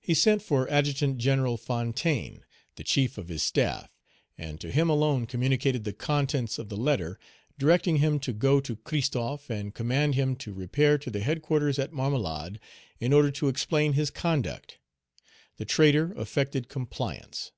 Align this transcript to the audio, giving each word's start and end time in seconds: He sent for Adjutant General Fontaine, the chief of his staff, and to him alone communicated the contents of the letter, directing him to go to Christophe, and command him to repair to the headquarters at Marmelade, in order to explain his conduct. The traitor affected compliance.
He 0.00 0.14
sent 0.14 0.40
for 0.40 0.66
Adjutant 0.70 1.18
General 1.18 1.58
Fontaine, 1.58 2.46
the 2.76 2.82
chief 2.84 3.18
of 3.18 3.28
his 3.28 3.42
staff, 3.42 3.90
and 4.38 4.58
to 4.62 4.72
him 4.72 4.88
alone 4.88 5.26
communicated 5.26 5.84
the 5.84 5.92
contents 5.92 6.58
of 6.58 6.70
the 6.70 6.76
letter, 6.78 7.18
directing 7.58 7.96
him 7.96 8.18
to 8.20 8.32
go 8.32 8.60
to 8.60 8.76
Christophe, 8.76 9.50
and 9.50 9.74
command 9.74 10.14
him 10.14 10.36
to 10.36 10.54
repair 10.54 10.96
to 10.96 11.10
the 11.10 11.20
headquarters 11.20 11.78
at 11.78 11.92
Marmelade, 11.92 12.60
in 12.98 13.12
order 13.12 13.30
to 13.32 13.48
explain 13.48 13.92
his 13.92 14.08
conduct. 14.08 14.78
The 15.58 15.66
traitor 15.66 16.14
affected 16.16 16.70
compliance. 16.70 17.52